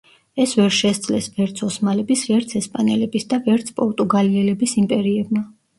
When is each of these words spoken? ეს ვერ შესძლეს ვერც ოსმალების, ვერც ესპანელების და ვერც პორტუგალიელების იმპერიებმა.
ეს 0.45 0.53
ვერ 0.59 0.71
შესძლეს 0.77 1.27
ვერც 1.35 1.61
ოსმალების, 1.69 2.25
ვერც 2.31 2.57
ესპანელების 2.63 3.29
და 3.35 3.43
ვერც 3.51 3.73
პორტუგალიელების 3.83 4.77
იმპერიებმა. 4.87 5.51